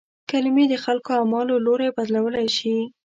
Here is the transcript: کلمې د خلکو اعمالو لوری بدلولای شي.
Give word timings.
کلمې 0.29 0.65
د 0.69 0.75
خلکو 0.83 1.09
اعمالو 1.19 1.55
لوری 1.65 1.89
بدلولای 1.97 2.47
شي. 2.57 2.75